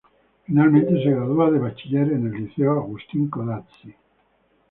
Finalmente, 0.47 0.97
se 1.03 1.11
gradúa 1.11 1.51
de 1.51 1.59
bachiller 1.59 2.11
en 2.13 2.25
el 2.25 2.33
liceo 2.43 2.71
Agustín 2.71 3.29
Codazzi. 3.29 3.95